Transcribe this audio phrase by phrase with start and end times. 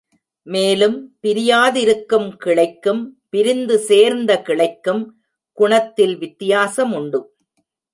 [0.43, 3.03] மேலும், பிரியாதிருக்கும் கிளைக்கும்
[3.29, 5.03] பிரிந்து சேர்ந்த கிளைக்கும்
[5.53, 7.19] குணத்தில் வித்தியாசமுண்டு.